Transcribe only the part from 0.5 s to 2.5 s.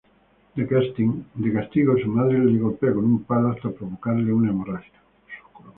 De castigo, su madre